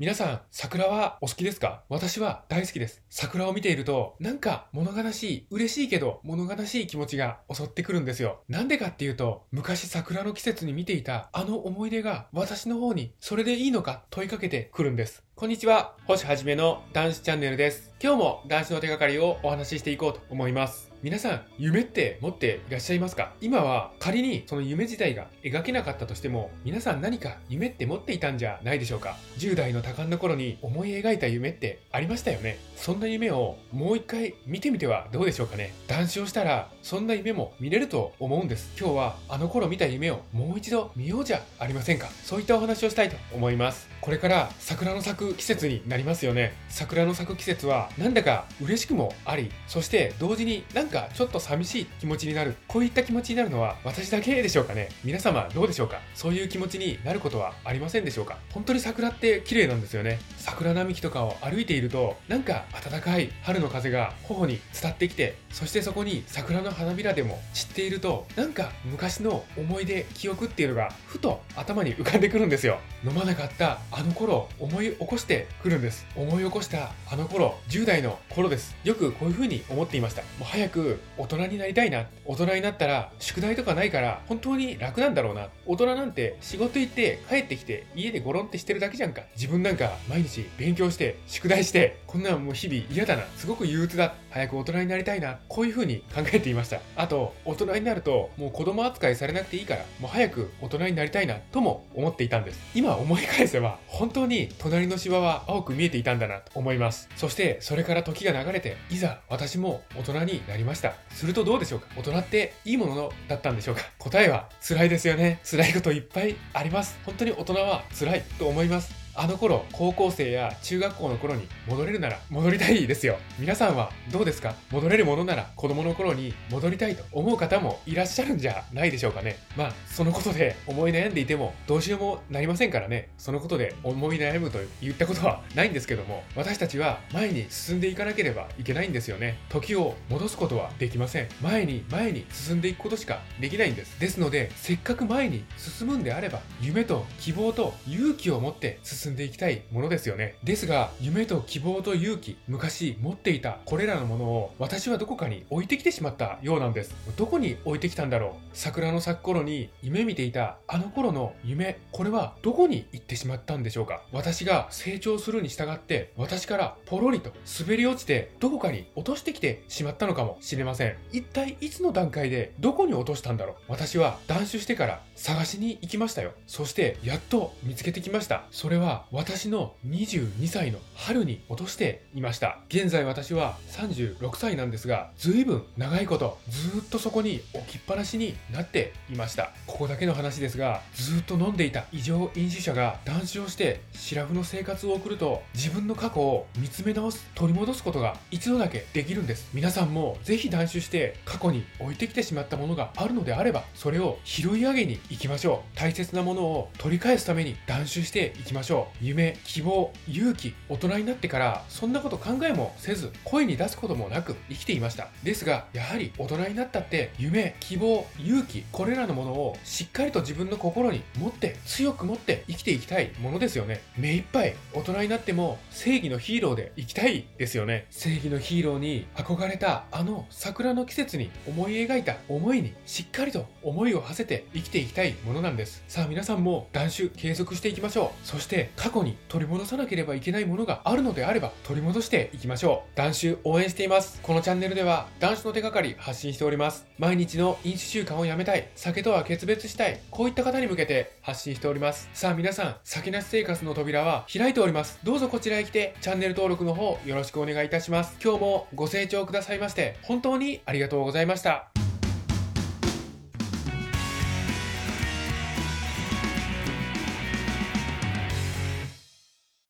[0.00, 1.84] 皆さん、桜はお好きですか？
[1.88, 3.04] 私は大好きです。
[3.10, 8.40] 桜を見ていると、なんか物悲しい、嬉しいけど物悲しい気持ちが襲ってくるんですよ。
[8.48, 15.22] なんでかっていうと、昔桜の季節に見ていたあの思い出が私の方にそれでいいのか問いかけてくるんです。
[15.44, 17.92] こんにちは、星はじめの男子チャンネルです。
[18.02, 20.90] 今日も男子の手がかりをお話ししていこうと思います。
[21.02, 23.34] 皆さん、夢って持っていらっしゃいますか？
[23.42, 32.58] 今は仮にその夢自体が描けなかったとしても、皆さん何か夢って持っていたんじゃないでしょうか ?10 代の多感な頃に思い描いた夢ってありましたよね？
[32.76, 35.74] そんな夢をもう一回見てみてはどうでしょうかね？
[35.88, 38.72] 談笑したら、そんな夢も見れると思うんです。
[38.80, 42.08] 今日はあの頃見た夢をもう一度見ようじゃありませんか？
[42.22, 43.92] そういったお話をしたいと思います。
[44.00, 46.54] これから桜の咲く季節になりますよね。
[46.68, 54.88] 桜の咲く季節はなんだか嬉しくもあり、そして同時になんかちょっと寂しい気持ちになるこういった気持ちになるのは私だけでしょうかね。
[55.04, 56.00] 皆様どうでしょうか？
[56.14, 58.38] そういう気持ちになることはありませんでしょうか？
[58.52, 60.18] 本当に桜って綺麗なんですよね。
[60.44, 72.78] 桜並木とかを歩いているとなんか暖かい春の風が頬に伝ってきてそしてそこに桜の花びらでも散っているとなんか昔の思い出記憶っていうのがふと頭に浮かんでくるんですよ。
[73.06, 76.06] 飲まなかったあの頃思い起こしてくるんです。
[76.14, 78.76] 思い起こしたあの頃10代の頃です。
[78.84, 80.20] よくこういう風に思っていました。
[80.22, 82.04] もう早く大人になりたいな。
[82.26, 85.48] 大人になったら宿題とかないから本当に楽なんだろうな。
[85.64, 89.22] 大人なんて仕事行って帰ってきて家でゴロンってしてるだけじゃんか。
[89.36, 96.80] 自分なんか毎日勉強して宿題してこんなんもう日々嫌だなすごく憂鬱だ早く大人になりたいなこういう風に考えていました。
[96.96, 102.60] あと大人になるともう子供扱いされなくていいからもう早く大人になりたいなとも思っていたんです。
[102.74, 107.08] 今思い返せば本当に隣の芝は青く見えていたんだなと思います。
[107.16, 110.94] そしてそれから時が流れていざ私も大人になりました。
[111.10, 111.86] するとどうでしょうか？
[111.96, 113.82] 大人っていいものだったんでしょうか？
[113.98, 115.40] 答えは辛いですよね。
[115.44, 116.98] 辛いこといっぱいあります。
[117.04, 119.03] 本当に大人は辛いと思います。
[119.16, 123.16] あの頃、高校生や中学校の頃に戻れるなら戻りたいですよ。
[123.38, 124.56] 皆さんはどうですか？
[124.72, 129.36] 戻れるものなら子供の頃に戻りたいと思う方もいらっしゃるんじゃないでしょうかね。
[129.56, 133.10] まあ、そのことで思い悩んでいてもどうしようもなりませんからね。
[133.16, 139.38] そのことで思い悩むと言ったことはないんですけども、私たちは前に進んでいかなければいけないんですよね。
[139.48, 141.28] 時を戻すことはできません。
[141.40, 144.00] 前に前に進んでいくことしかできないんです。
[144.00, 150.36] ですので、せっかく前に進むんであれば、夢と希望と勇気を持って進進んでいきたいものですよね。
[150.42, 156.94] ですが、夢と希望と勇気、昔持っていたこれらのものを私はどこかに置いてきてしまったようなんです。
[157.16, 158.48] どこに置いてきたんだろう？
[158.54, 164.02] 桜の咲く頃に夢見ていたあの頃の夢、これはどこに行ってしまったんでしょうか？
[164.12, 170.96] 私が成長するに従って私からポロリと滑り落ちてどこかに落としてきてしまったのかもしれません。
[171.12, 173.56] 一体いつの段階でどこに落としたんだろう？
[173.68, 176.32] 私は断酒してから探しに行きましたよ。
[176.46, 178.44] そしてやっと見つけてきました。
[178.50, 182.58] それは私の22歳の春に落としていました。
[182.68, 189.50] 現在私は36歳なんですが、随分長いことずっとそこに置きっぱなしになっていました。
[189.66, 199.48] ここだけの話ですが、ずっと飲んでいた異常飲酒者が断酒をしてシラフの生活を送ると自分の過去を見つめ直す、取り戻すことが一度だけできるんです。
[199.52, 205.78] 皆さんもぜひ断酒して過去に置いてきてしまったものがあるのであれば、それを拾い上げに行きましょう。
[205.78, 208.83] 大切なものを取り返すために断酒していきましょう。
[209.00, 215.08] 夢、希望、勇気、大人になってからそんなこと考えもせず声に出すこともなく生きていました。
[215.22, 223.80] ですが、やはり大人になったって夢、希望、勇気、これらのものをしっかりと自分の心に持って強く持って生きていきたいものですよね。
[223.96, 227.86] 目いっぱい大人になっても正義のヒーローで生きたいですよね。
[227.90, 235.84] 正義のヒーローに憧れたあの桜の季節に思い描いた思いにしっかりと思いを馳せて生きていきたいものなんです。
[235.88, 238.26] さあ皆さんも断酒継続していきましょう。
[238.26, 242.96] そして過去に取り戻さなければいけないものがあるのであれば取り戻していきましょう。
[242.96, 244.20] 断酒応援しています。
[244.22, 246.86] このチャンネルでは断酒の手がかり発信しております。
[246.98, 252.08] 毎日の飲酒習慣をやめたい、酒とは決別したい、こういった方に向けて発信しております。
[252.14, 254.98] さあ皆さん、酒なし生活の扉は開いております。
[255.04, 258.16] どうぞこちらへ来てチャンネル登録の方よろしくお願いいたします。
[258.22, 261.73] 今日もご清聴くださいまして本当にありがとうございました。